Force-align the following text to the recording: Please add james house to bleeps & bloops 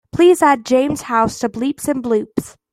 Please 0.11 0.41
add 0.41 0.65
james 0.65 1.03
house 1.03 1.37
to 1.37 1.47
bleeps 1.47 1.83
& 2.01 2.01
bloops 2.01 2.55